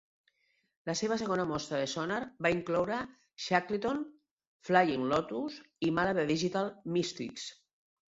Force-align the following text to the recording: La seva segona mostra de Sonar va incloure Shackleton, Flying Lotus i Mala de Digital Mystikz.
La 0.89 0.95
seva 1.01 1.17
segona 1.21 1.45
mostra 1.51 1.81
de 1.81 1.89
Sonar 1.91 2.17
va 2.47 2.53
incloure 2.57 2.99
Shackleton, 3.45 4.03
Flying 4.73 5.07
Lotus 5.15 5.63
i 5.91 5.97
Mala 6.03 6.21
de 6.23 6.29
Digital 6.37 6.77
Mystikz. 6.99 7.51